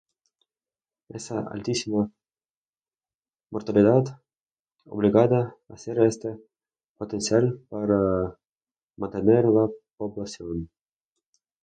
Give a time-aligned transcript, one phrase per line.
[1.09, 2.09] Esa altísima
[3.53, 4.03] mortalidad
[4.95, 6.31] obligaba a usar ese
[6.99, 7.99] potencial para
[8.97, 9.65] mantener la
[9.99, 10.57] población.